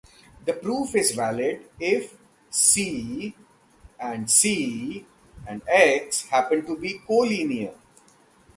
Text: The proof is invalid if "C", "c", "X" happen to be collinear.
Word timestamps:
The 0.45 0.53
proof 0.53 0.95
is 0.95 1.11
invalid 1.11 1.69
if 1.79 2.17
"C", 2.49 3.35
"c", 4.25 5.05
"X" 5.67 6.23
happen 6.25 6.65
to 6.65 6.75
be 6.75 6.97
collinear. 7.07 7.75